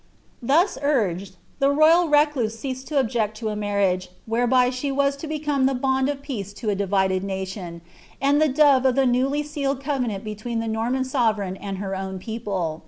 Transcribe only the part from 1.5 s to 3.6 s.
the royal recluse ceased to object to a